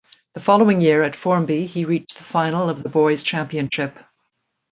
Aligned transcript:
The 0.33 0.39
following 0.39 0.81
year 0.81 1.03
at 1.03 1.15
Formby 1.15 1.67
he 1.67 1.85
reached 1.85 2.17
the 2.17 2.23
final 2.23 2.69
of 2.71 2.81
the 2.81 2.89
Boys 2.89 3.21
Championship. 3.23 3.99